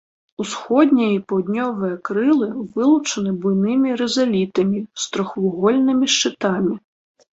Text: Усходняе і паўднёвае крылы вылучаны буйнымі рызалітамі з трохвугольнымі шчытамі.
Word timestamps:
Усходняе 0.43 1.09
і 1.15 1.17
паўднёвае 1.31 1.89
крылы 2.09 2.47
вылучаны 2.77 3.35
буйнымі 3.43 3.89
рызалітамі 4.03 4.79
з 5.05 5.15
трохвугольнымі 5.15 6.05
шчытамі. 6.19 6.75